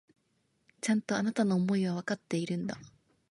[0.81, 2.75] ちゃんと、あなたの思いはわかっているんだ。